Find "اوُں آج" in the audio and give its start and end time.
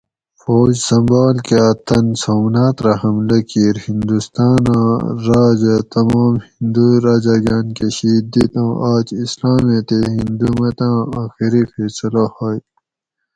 8.61-9.07